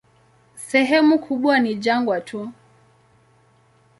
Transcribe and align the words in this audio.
Sehemu 0.55 1.19
kubwa 1.19 1.59
ni 1.59 1.75
jangwa 1.75 2.21
tu. 2.21 2.51